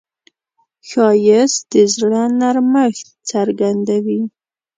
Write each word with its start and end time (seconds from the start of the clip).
ښایست 0.89 1.61
د 1.71 1.73
زړه 1.95 2.23
نرمښت 2.39 3.05
څرګندوي 3.29 4.21